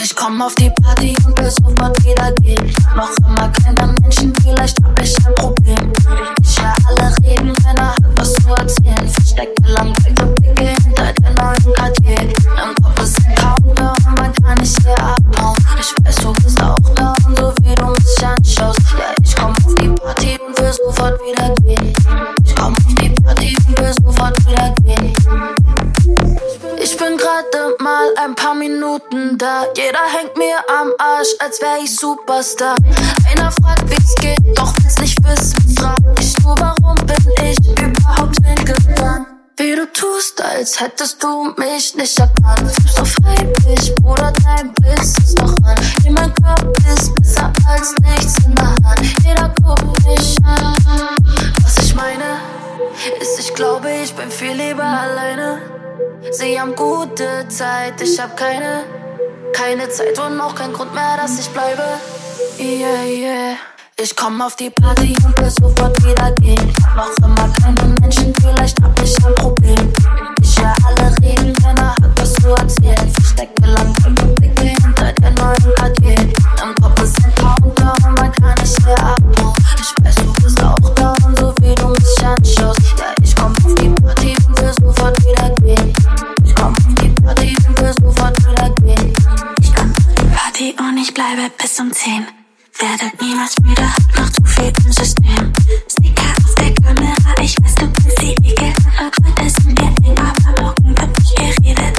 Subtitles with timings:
[0.00, 2.72] Ich komm auf die Party und will sofort wieder gehen.
[2.94, 5.92] Noch immer keine Menschen, vielleicht hab ich ein Problem.
[6.40, 9.08] Ich höre alle reden, keiner hat was zu erzählen.
[9.08, 12.22] Verstecke langweilige Blicke hinter der neuen Quartier.
[12.22, 15.56] Im Kopf ist ein Countdown, man kann nicht hier abhauen.
[15.80, 18.80] Ich weiß, du bist auch da und so wie du mich anschaust.
[18.96, 21.57] Ja, ich komm auf die Party und will sofort wieder gehen.
[27.98, 29.64] Mal ein paar Minuten da.
[29.76, 32.76] Jeder hängt mir am Arsch, als wär ich Superstar.
[33.30, 35.76] Einer fragt, wie's geht, doch will's nicht wissen.
[35.76, 39.26] Frag ich nur, warum bin ich überhaupt hingegangen?
[39.56, 42.70] Wie du tust, als hättest du mich nicht erkannt.
[42.96, 45.76] So freiwillig, Bruder, dein Blitz ist doch an.
[46.04, 49.00] In mein Körper ist besser als nichts in der Hand.
[49.24, 51.16] Jeder guckt mich an.
[51.62, 52.38] Was ich meine,
[53.20, 55.87] ist, ich glaube, ich bin viel lieber alleine.
[56.30, 58.84] Sie haben gute Zeit, ich hab keine,
[59.54, 61.82] keine Zeit und auch kein Grund mehr, dass ich bleibe.
[62.58, 63.56] Yeah, yeah.
[63.96, 66.17] Ich komm auf die Party und will sofort wieder
[91.18, 92.28] bleibe bis um 10.
[92.78, 95.52] Werdet niemals müde, hab noch zu viel im System.
[95.90, 98.72] Sticker auf der Kamera, ich weiß, du bist die Ekel.
[99.00, 101.96] Heute sind wir eng, aber morgen wird nicht geredet.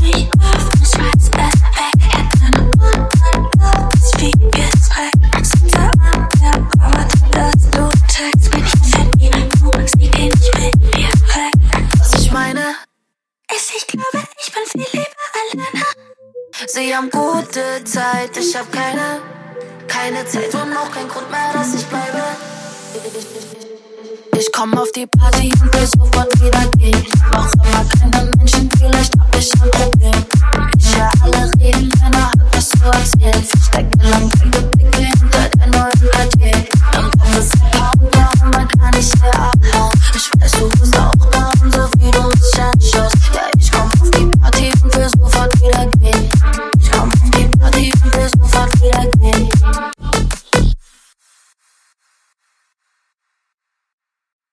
[0.00, 1.54] Mich auf, ich weiß es weg.
[2.10, 5.46] Hätte nur mein ist wie gezeigt.
[5.46, 9.54] Sitze an der Mauer, dass du zeigst, bin ich verliebt.
[9.60, 11.54] Du sie gehen nicht mit mir weg.
[11.98, 12.74] Was ich meine,
[13.54, 16.13] Ist, ich glaube, ich bin viel lieber alleine.
[16.70, 19.20] Sie haben gute Zeit, ich hab keine,
[19.86, 22.22] keine Zeit und auch kein Grund mehr, dass ich bleibe.
[24.38, 27.06] Ich komm auf die Party und will sofort wieder gehen.
[27.32, 29.43] Noch immer keine Menschen, vielleicht hab ich